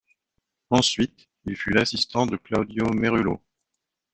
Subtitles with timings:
[0.71, 3.39] Ensuite, il fut l'assistant de Claudio Merulo.